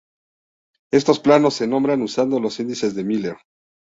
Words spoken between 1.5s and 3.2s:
se nombran usando los índices de